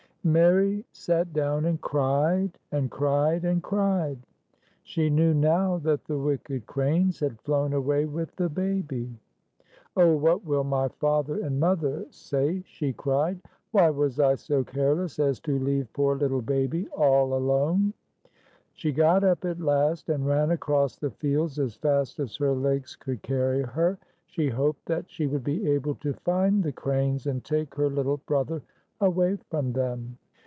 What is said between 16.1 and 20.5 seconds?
little Baby all alone?" She got up at last, and